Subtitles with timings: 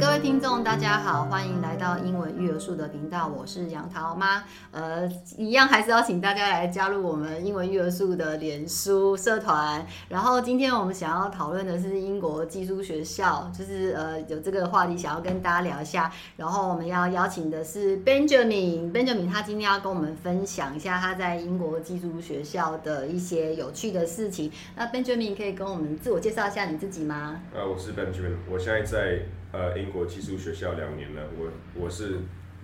[0.00, 4.42] 各位听众，大家好，欢迎来到英文育儿术的频道，我是杨桃妈。
[4.70, 9.86] 呃，一样还是要请大家来加入我们英文育儿术的脸书社团。
[10.08, 16.10] 然后今天我们想要讨论的是英国寄宿学校，就是呃有这个话题想要跟大家聊一下。
[16.38, 24.50] 然后我们要邀请的是 Benjamin，Benjamin 他今天要跟我们分享一下他在英国寄宿学校的一些有趣的事情。
[24.74, 27.42] 那 Benjamin 可以跟我们自我介绍一下你自己吗？
[27.54, 29.18] 呃，我是 Benjamin，我现在在。
[29.52, 32.18] 呃，英国寄宿学校两年了，我我是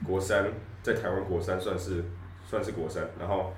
[0.06, 0.46] 国三，
[0.82, 2.04] 在台湾国三算是
[2.48, 3.52] 算是国三，然后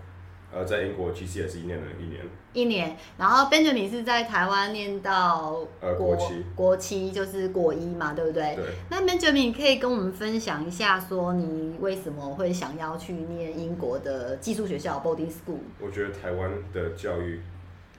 [0.50, 2.24] 呃，在英国其实也是一年了一年。
[2.54, 8.56] 一年，然后 Benjamin 是在台湾念到国呃国七，国七就是国一嘛，对不对？
[8.56, 8.64] 对。
[8.88, 15.58] 那 Benjamin 可以跟我们分享一下，说你为什么会想要去念英国的寄宿学校 boarding school？
[15.78, 17.42] 我觉得台湾的教育。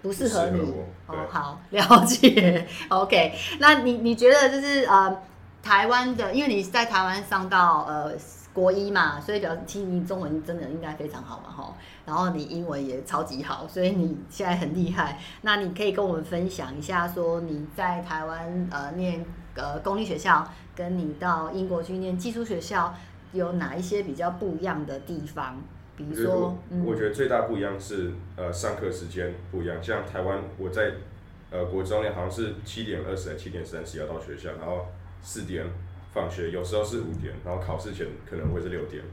[0.02, 0.60] 不适合你
[1.08, 2.68] 哦，好 了解。
[2.90, 5.22] OK，那你你觉得就是呃，
[5.62, 8.14] 台湾的，因为你在台湾上到呃
[8.54, 11.74] 国一嘛，所以表示其实你中文真的应该非常好嘛，哈。
[12.06, 15.20] 然后你英文也超级好，所以你现在很厉害。
[15.42, 19.24] 那你可以跟我们分享一下，说你在台湾呃念
[19.56, 22.96] 呃公立学校，跟你到英国去念寄宿学校
[23.34, 25.62] 有哪一些比较不一样的地方？
[26.00, 29.84] 比如说，嗯、我觉得最大不一样是，呃，上课时间不一样。
[29.84, 30.94] 像台湾，我在
[31.52, 34.88] 呃国中呢，好像是七点二十、七点三十要到学校，然后
[35.22, 35.66] 四点
[36.14, 39.04] 放学，有时候是五点，然后考试前可能会是六点。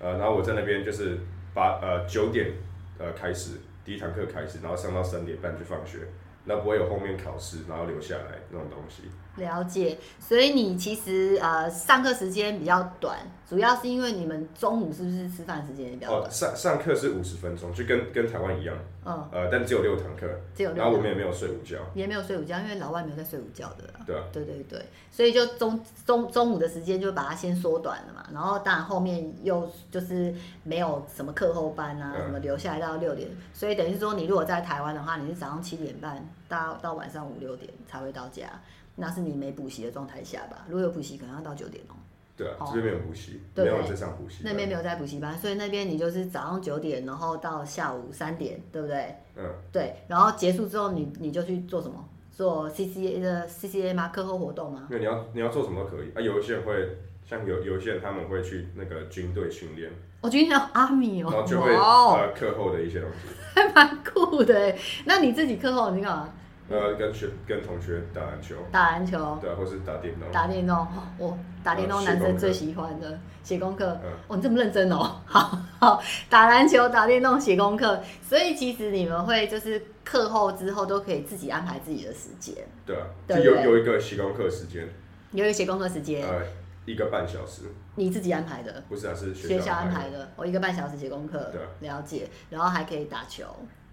[0.00, 1.18] 呃，然后我在那边就是
[1.52, 2.52] 八呃九点
[2.98, 5.98] 呃开始第一堂课开始，然后上到三点半去放学。
[6.44, 9.02] 那不会有后面考试，然后留下来那种东西。
[9.36, 16.22] 了解，所以你其实呃上课时间比较短，主要是因为你们中午是不是吃饭时间也比较短？
[16.22, 18.76] 哦，上上课是五十分钟，就跟跟台湾一样。
[19.04, 19.28] 嗯。
[19.32, 20.28] 呃，但只有六堂课。
[20.54, 20.84] 只有六堂。
[20.84, 21.78] 然后我们也没有睡午觉。
[21.94, 23.82] 也没有睡午觉，因为老外没有在睡午觉的。
[24.06, 24.22] 对啊。
[24.32, 36.24] 对对对，所以就中中中午的时间就把它先缩短了嘛，然后当然后面又就是没有什么课后班啊，什么留下来到六点，所以等于说你如果在台湾的话，你是早上七点半。
[36.54, 38.48] 到到晚上五六点才会到家，
[38.96, 40.64] 那是你没补习的状态下吧？
[40.68, 41.94] 如果有补习，可能要到九点喔。
[42.36, 44.42] 对啊，这边没有补习，没有在上补习。
[44.44, 49.14] 那边没有在补习班，所以那边你就是早上九点，然后到下午三点，对不对？
[49.36, 49.44] 嗯。
[49.70, 52.08] 对，然后结束之后，你你就去做什么？
[52.32, 54.08] 做 CCA 的 CCA 吗？
[54.08, 54.86] 课后活动吗？
[54.90, 56.20] 对，你要你要做什么都可以啊。
[56.20, 59.92] 有一些人会，像有有一些人他们会去那个军队训练。
[60.20, 61.30] 我军队 Army 哦。
[61.30, 63.28] 然后就会呃课后的一些东西。
[63.54, 66.34] 还蛮酷的，那你自己课后你干嘛？
[66.68, 70.86] 呃，跟学跟同学打篮球，打篮球，对，或是打电动，打电动，
[71.18, 82.54] 我打电动男生最喜欢的，写功课，哦，你这么认真哦， 好好，打篮球、打电动、写功课，所以其实你们会就是课后之后都可以自己安排自己的时间，
[82.86, 84.88] 对啊，就有有一个写功课时间，
[85.32, 86.40] 有一个写功课时间，呃，
[86.86, 87.64] 一个半小时，
[87.96, 88.82] 你自己安排的？
[88.88, 93.44] 不是啊，是学校安排的，我一个半小时写功课，对，了解，然后还可以打球，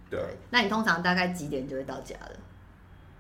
[0.10, 0.18] 对，
[0.50, 2.32] 那你通常大概几点就会到家了？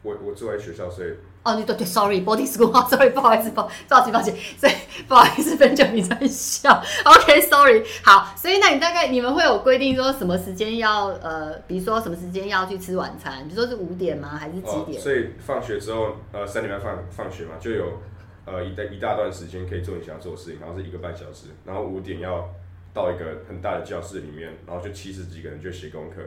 [0.04, 1.10] 我我住在学校，所以
[1.44, 4.74] 哦，你对对，sorry，boarding school，sorry， 不好意思，抱抱歉抱歉，所以
[5.08, 15.00] 不好意思，Benjamin 在笑，OK，sorry，好，所以那你大概你们会有规定说什么时间要呃，比如说什么时间要去吃晚餐，比如说是五点吗，还是几点？
[15.00, 18.00] 哦、所以放学之后，呃，三点半放放学嘛，就有
[18.46, 22.48] 呃一大一大段时间可以做你想要做的事情，然后是一个半小时，然后五点要
[22.94, 26.18] 到一个很大的教室里面，然后就七十几个人就写功课。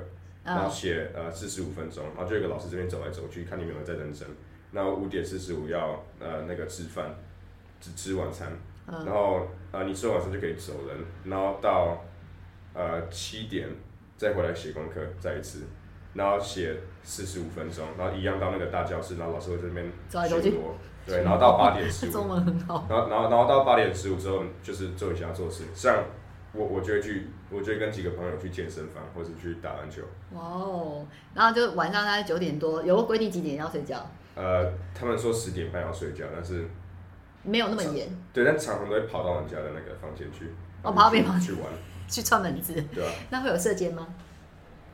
[0.45, 4.29] 然后写呃四十五分钟，然后就有一个老师这边走来走去，看你们有没有在认真。
[4.73, 7.15] 那五点四十五要呃那个吃饭，
[7.81, 8.53] 只吃晚餐，
[8.87, 12.05] 然后呃你吃完晚餐就可以走人，然后到
[12.75, 13.69] 呃七点
[14.19, 15.63] 再回来写功课再一次，
[16.13, 19.87] 然后写四十五分钟，然后一样到那个大教室，然后老师会这边
[20.43, 20.73] 巡逻，
[21.07, 26.05] 对，然后到八点十五， 中文很好，然后然后然后到八点十五之后就是做一下做事，像。
[26.57, 30.03] 我我就会去，我就会跟几个朋友去健身房，或者去打篮球。
[30.33, 34.05] 哇哦，然后就晚上大概九点多，有个规定几点要睡觉？
[34.35, 36.69] 呃，他们说十点半要睡觉，但是
[37.45, 38.09] 没有那么严。
[38.33, 40.53] 对，但常常都会跑到人家的那个房间去。
[40.83, 41.63] 哦，跑到别房去玩，
[42.09, 42.75] 去串门子。
[42.93, 43.13] 对啊。
[43.31, 44.09] 那会有射监吗？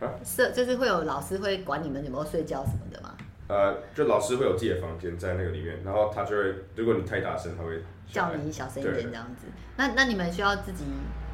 [0.00, 0.12] 啊？
[0.22, 3.16] 舍就是会有老师会管你们有没有睡觉什么的吗？
[3.48, 9.46] 呃，就老师会有自己的房间在那个里面，然后他就会，如果你太大声，他会叫你小声一点这样子。
[9.76, 10.84] 那那你们需要自己。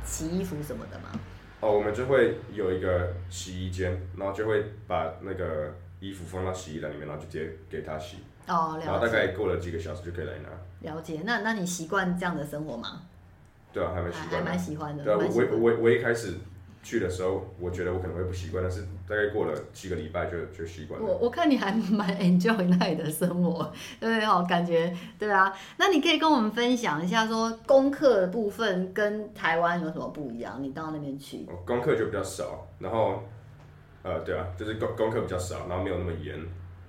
[0.07, 1.11] 洗衣服什么的吗？
[1.61, 8.19] 哦，我们就会有一个洗衣间，然后就会把那个衣服放到洗衣篮里面，然后就直接给他洗。
[8.47, 8.87] 哦，了解。
[8.87, 10.93] 然后大概过了几个小时就可以来拿。
[10.93, 13.03] 了解，那那你习惯这样的生活吗？
[13.73, 14.31] 对啊，还蛮习惯。
[14.31, 15.05] 还蛮喜欢的。
[15.05, 16.35] 对啊，我我我我一开始
[16.87, 21.05] 去的时候，我觉得我可能会不习惯，但是大概过了几个礼拜就就习惯了。
[21.05, 24.25] 我我看你还蛮 enjoy 那里的生活，对 不对？
[24.25, 25.53] 哦，感觉对啊。
[25.79, 30.63] 那你可以跟我们分享一下，说功课的部分跟台湾有什么不一样？
[30.63, 33.21] 你到那边去，功课就比较少，然后
[34.05, 36.39] 呃，对啊，就是功功课比较少，然后没有那么严。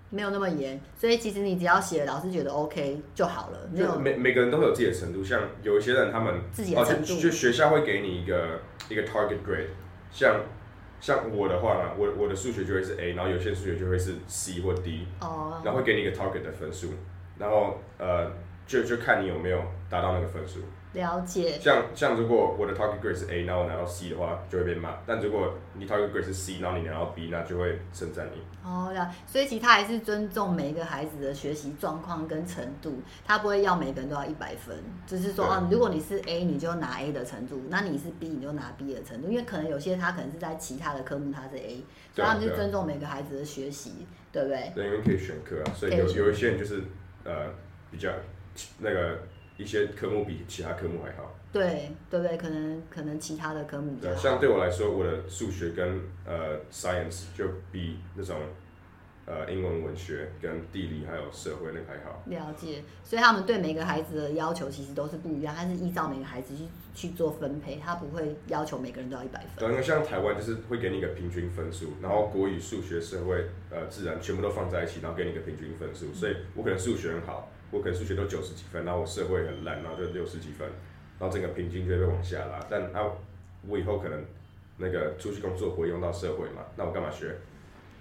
[0.10, 3.60] 没有那么严，所以其实你只要写，老师觉得 OK 就好了。
[3.74, 9.68] 没有每每个人都会有自己的程度，像有一些人他们自己的程度，就学校会给你一个一个 target grade，
[10.12, 10.42] 像
[11.00, 16.94] 像我的话呢，我我的数学就会是 A，然后有些数学就会是 C 或 D，哦，然后会给你一个 target 的分数，
[17.38, 18.32] 然后呃，
[18.66, 20.62] 就就看你有没有达到那个分数。
[20.98, 21.60] 了解。
[21.60, 24.98] 像像如果我的 target grade 是 A，然后我拿到 C 的话，就会被骂。
[25.06, 28.42] 但如果你 target grade 是 C，然后你拿到 B，那就会称赞你。
[28.68, 29.00] 哦，对。
[29.28, 39.30] 所以其实他还是尊重每一个孩子的学习状况跟程度，他不会要每个人都要一百分，只是说哦，如果你是 A，你就拿 A 的程度；那你是 B，你就拿 B 的程度。
[39.30, 41.84] 因为可能有些他可能是在其他的科目他是 A，
[42.14, 44.72] 所以他们就尊重每个孩子的学习，对不对？
[44.74, 46.82] 对，因为可以选课啊，所以有有一些人就是
[47.24, 47.54] 呃
[47.92, 48.12] 比较
[48.80, 49.20] 那个
[49.58, 51.34] 一些科目比其他科目还好。
[51.52, 52.38] 对，对不对？
[52.38, 58.38] 可能可能其他的科目比较，像对我来说，我的数学跟呃 science 就比那种
[59.28, 62.24] 呃英文文学跟地理还有社会那个还好。
[62.26, 66.64] 了解，所以他们对每个孩子的要求其实都是不一样，他是依照每个孩子去
[66.96, 69.50] 去做分配，他不会要求每个人都要一百分。
[69.58, 80.68] 对，因为像台湾就是会给你一个平均分数，然后国语、数学、社会、呃自然全部都放在一起，然后给你一个平均分数，所以我可能数学很好，我可能数学都九十几分，然后我社会很烂，然后就六十几分。
[81.20, 83.12] 然后整个平均就会往下拉，但啊，
[83.68, 84.24] 我以后可能
[84.78, 87.36] 那个出去工作不会用到社会嘛，那我干嘛学？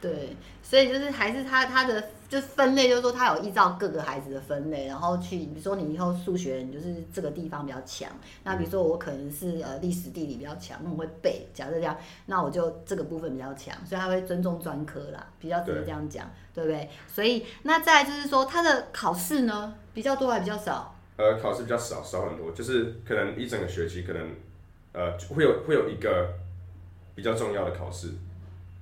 [0.07, 8.11] 对，所以就是还是他他的就分类，就是说他有依照各个孩子的分类，然后去比如说你以后数学你就是这个地方比较强，
[8.45, 16.91] 那比如说我可能是呃历史地理比较强，那我会背，假设这样，那我就这个部分比较强，所以他会尊重专科啦，比较直接这样讲，对，对不对？
[17.07, 20.95] 所以那再就是说他的考试呢比较多还比较少？
[21.17, 24.29] 呃，考试比较少，少很多，就是可能一整个学期可能，
[24.93, 26.29] 呃，会有会有一个
[27.15, 28.09] 比较重要的考试，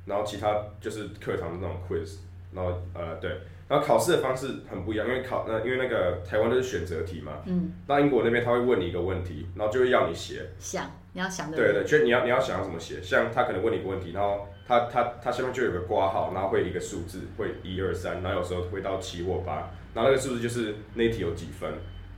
[0.05, 2.17] 然后其他就是课堂的那种 quiz，
[2.53, 3.31] 然后呃对，
[3.69, 21.73] 然后考试的方式很不一样，因为考那因为那个台湾都是选择题嘛，嗯，那英国那边他会问你一个问题，然后就会要你写，想你要想的，对对，就你要你要想要怎么写，像他可能问你一个问题，然后他他他下面就有个挂号，然后会一个数字，会一二三，然后有时候会到七或八，然后那个数字就是那一题有几分。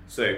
[0.09, 0.29] 所以，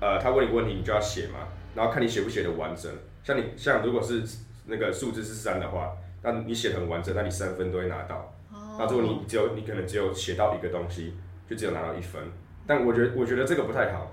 [0.00, 2.90] 呃，他问你问题，你就要写嘛，然后看你写不写的完整。
[3.22, 4.22] 像你像如果是
[4.64, 5.92] 那个数字是三的话，
[6.22, 8.32] 那你写的很完整，那你三分都会拿到。
[8.52, 8.76] 哦。
[8.78, 11.14] 那如果你只有你可能只有写到一个东西，
[11.48, 12.22] 就只有拿到一分。
[12.66, 14.10] 但我觉得我觉得这个不太好，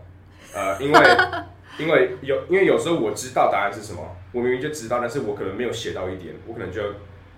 [0.54, 1.00] 呃，因为
[1.78, 4.02] 因为有因为有时候我知道答案是什么，
[4.32, 6.82] 我明明就知道，但是我可能没有写到一点，我可能就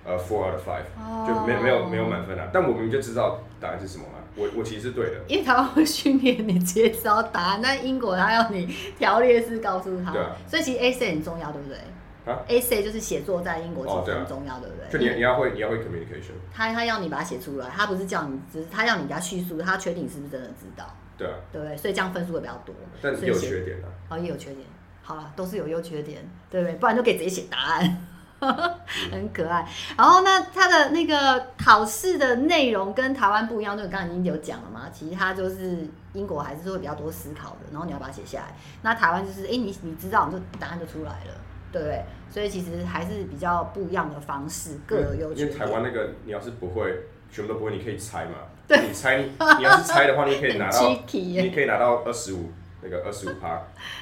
[0.05, 2.47] 呃 four out of five，哦，就没没有没有满分啊。
[2.53, 4.19] 但我明明就知道答案是什么嘛。
[4.33, 8.65] 我我其实是对的，因为他会训练你直接知道答案，但英国他要你
[8.97, 11.77] 条列式告诉他，啊、所以其实 essay 很重要，对不对？
[12.25, 14.89] 啊，essay 就是写作在英国其实很重要，对不对？
[14.91, 20.85] 就你你要会你要会 communication，他他要你把它写出来，他不是叫你，只是他要你给他叙述，他确定你是不是真的知道，
[21.17, 21.75] 对啊，对不对？
[21.77, 24.65] 所以这样分数会比较多，但是有缺点的，哦，也有缺点，
[25.01, 26.75] 好了，都是有优缺点，对不对？
[26.75, 28.07] 不然就可以直接写答案。
[29.11, 29.63] 很可爱，
[29.95, 34.89] 然后那他的那个考试的内容跟台湾不一样，就刚刚已经有讲了嘛。
[34.91, 38.55] 其实他就是英国还是会比较多思考的，然后你要把它写下来。
[38.81, 41.35] 那台湾就是，哎，你你知道，你就答案就出来了，
[41.71, 42.03] 对不对？
[42.29, 45.47] 所以其实还是比较不一样的方式，各有优缺点。
[45.47, 46.93] 因为台湾那个你要是不会，
[47.31, 48.31] 全部都不会，你可以猜嘛。
[48.67, 49.17] 对，你猜，
[49.57, 52.51] 你要是猜的话，你可以拿到， 你可以拿到二十五。
[52.83, 53.49] 那个二十五趴，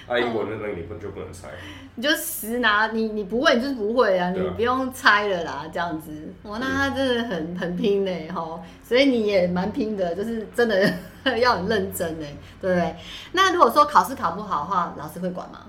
[0.08, 1.50] 啊， 英国那那你不就不能猜？
[1.96, 6.34] 你就实拿，你你不会，你就是不会啊，你不用猜了啦，这样子。
[6.44, 10.90] 哇，那他真的很很拼嘞，吼，所以你也蛮拼的，就是真的
[11.40, 12.96] 要很认真嘞，对不对？
[13.34, 15.66] 那如果说考试考不好的话，老师会管吗？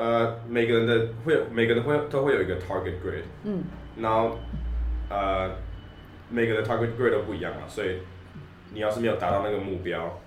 [0.00, 3.62] 呃，每个人的会有，每个人会都会有一个 target grade，嗯，
[3.98, 4.38] 然后
[5.10, 5.50] 呃，
[6.30, 7.98] 每个人的 target grade 都不一样嘛，所以
[8.72, 10.18] 你要是没有达到那个目标。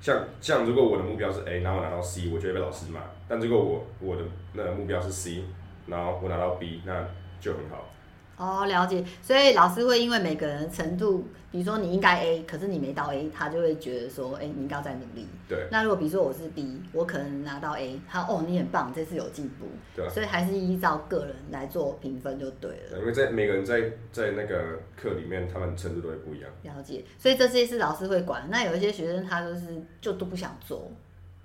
[0.00, 3.02] 像像如果我的目标是 A，然后我拿到 C，我就会被老师骂。
[3.28, 5.44] 但如果我我的那个目标是 C，
[5.86, 7.06] 然后我拿到 B，那
[7.40, 7.88] 就很好。
[8.36, 9.04] 哦，了解。
[9.22, 15.28] 所以老师会因为每个人的程度，比如说你应该 A，可是你没到 A，他就会觉得说，哎、欸，你应该要再努力。
[15.48, 15.68] 对。
[15.70, 19.66] 那如果比如说我是 B，我可能拿到 A，他哦，你很棒，这次有进步。
[19.94, 20.08] 对。
[20.10, 22.90] 所以还是依照个人来做评分就对了。
[22.90, 26.50] 对，因为在每个人在在那个课里面，他们程度都会不一样。
[26.62, 27.04] 了解。
[27.16, 28.48] 所以这些是老师会管。
[28.50, 30.90] 那有一些学生他就是就都不想做，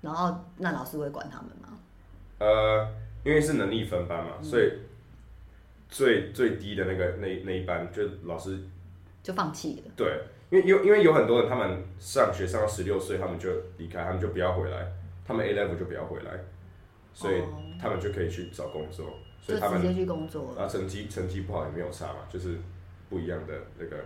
[0.00, 1.78] 然后那老师会管他们吗？
[2.40, 2.88] 呃，
[3.22, 4.72] 因为是能力分班嘛，嗯、所以。
[5.90, 8.58] 最最低的那个那那一班，就老师
[9.22, 9.92] 就放弃了。
[9.96, 14.86] 对，因为因因为有很多人，他们上学上到十六岁，他们就离开，他们就不要回来，
[15.26, 16.30] 他们 A level 就不要回来，
[17.12, 17.42] 所以
[17.80, 20.62] 他们就可以去找工作，哦、所以他们直接去工作了。
[20.62, 22.56] 啊，成绩成绩不好也没有差嘛，就是
[23.08, 23.96] 不一样的那个。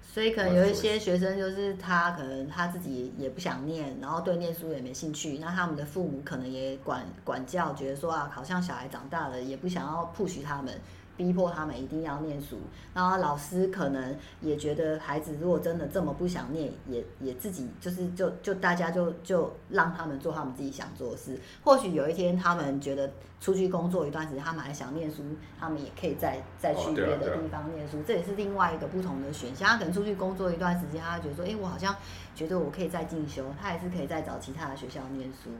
[0.00, 10.72] 所以可能有一些学生就是他可能他自己也不想念，然后对念书也没兴趣，那他们的父母可能也管管教，觉得说啊，好像小孩长大了也不想要 push 他们。
[11.18, 12.60] 逼迫他们一定要念书，
[12.94, 21.36] 然后老师可能也觉得孩子如果真的这么不想念，也也自己就是就就大家就就让他们做他们自己想做的事。
[21.64, 23.10] 或许有一天他们觉得
[23.40, 25.24] 出去工作一段时间，他们还想念书，
[25.58, 29.70] 他们也可以再再去别的地方念书，这也是另外一个不同的选项。
[29.70, 31.92] 他可能出去工作一段时间，他觉得说，哎，我好像
[32.36, 35.50] 觉得我可以再进修，他还是可以再找其他的学校念书，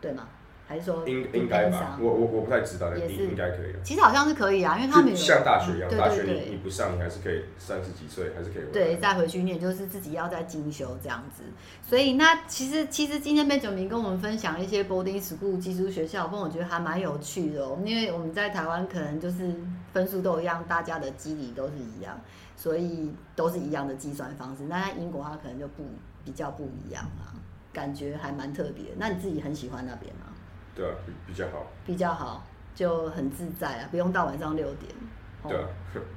[0.00, 0.26] 对吗？
[0.68, 3.72] 还是说应应该吧，我我我不太知道，也是应该可以。
[3.84, 11.44] 其实好像是可以啊，因为他们像大学一样，嗯、大学你你不上，你还是可以三十几岁还是可以对再回去念，就是自己要再进修这样子。
[11.82, 17.78] 所以那其实其实今天 Benjamin 跟我们分享一些 boarding school 寄宿学校，我觉得还蛮有趣的哦。
[17.84, 19.54] 因为我们在台湾可能就是
[19.92, 22.20] 分数都一样，大家的基理都是一样，
[22.56, 24.64] 所以都是一样的计算方式。
[24.64, 25.84] 那在英国它可能就不
[26.24, 27.38] 比较不一样啊，
[27.72, 28.86] 感觉还蛮特别。
[28.98, 30.32] 那你自己很喜欢那边吗？
[30.76, 30.94] 对啊，
[31.26, 34.92] 比较好，比较好，就很自在啊，不用到晚上六点。
[35.48, 35.68] 对啊，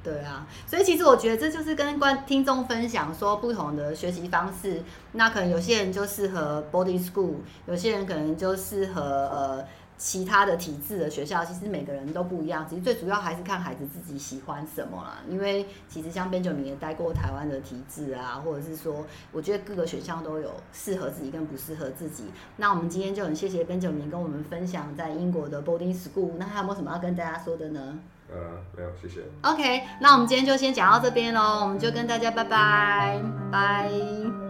[0.02, 4.82] 对啊，所以其实我觉得这就是跟观听众分享说不同的学习方式。
[5.12, 7.36] 那可能有些人就适合 boarding school，
[7.66, 9.64] 有些人可能就适合呃。
[10.02, 12.66] 其他的体制的学校，其实每个人都不一样。
[12.66, 15.18] 其实最主要还是看孩子自己喜欢什么啦。
[15.28, 22.24] 因为其实像 Benjamin 也待过台湾的体制啊，或者是说，我觉得各个选项都有适合自己跟不适合自己。
[22.56, 26.30] 那我们今天就很谢谢 Benjamin 跟我们分享在英国的 boarding school。
[26.38, 27.98] 那还有没有什么要跟大家说的呢？
[28.32, 28.36] 呃，
[28.74, 29.20] 没有，谢谢。
[29.42, 31.60] OK，那我们今天就先讲到这边喽。
[31.60, 33.20] 我们就跟大家拜拜，
[33.52, 34.49] 拜。